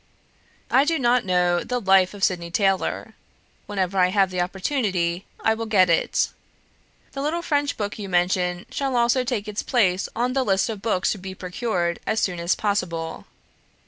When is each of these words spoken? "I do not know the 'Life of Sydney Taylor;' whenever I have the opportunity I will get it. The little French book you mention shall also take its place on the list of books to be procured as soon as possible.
"I 0.71 0.83
do 0.83 0.97
not 0.97 1.25
know 1.25 1.63
the 1.63 1.79
'Life 1.79 2.15
of 2.15 2.23
Sydney 2.23 2.49
Taylor;' 2.49 3.13
whenever 3.67 3.99
I 3.99 4.07
have 4.07 4.31
the 4.31 4.41
opportunity 4.41 5.27
I 5.41 5.53
will 5.53 5.67
get 5.67 5.91
it. 5.91 6.29
The 7.11 7.21
little 7.21 7.43
French 7.43 7.77
book 7.77 7.99
you 7.99 8.09
mention 8.09 8.65
shall 8.71 8.95
also 8.95 9.23
take 9.23 9.47
its 9.47 9.61
place 9.61 10.09
on 10.15 10.33
the 10.33 10.43
list 10.43 10.69
of 10.69 10.81
books 10.81 11.11
to 11.11 11.19
be 11.19 11.35
procured 11.35 11.99
as 12.07 12.19
soon 12.19 12.39
as 12.39 12.55
possible. 12.55 13.27